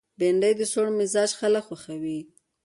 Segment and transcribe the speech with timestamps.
[0.19, 2.19] بېنډۍ د سوړ مزاج خلک خوښوي